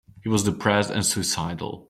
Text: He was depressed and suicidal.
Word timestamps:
He 0.23 0.29
was 0.29 0.41
depressed 0.43 0.89
and 0.89 1.05
suicidal. 1.05 1.79